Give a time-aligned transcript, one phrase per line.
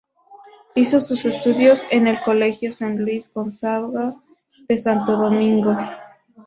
[0.73, 4.15] Hizo sus estudios en el Colegio San Luis Gonzaga
[4.67, 5.77] de Santo Domingo.